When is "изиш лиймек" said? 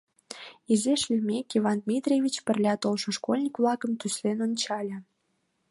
0.71-1.47